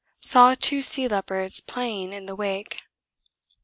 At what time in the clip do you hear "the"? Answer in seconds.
2.25-2.35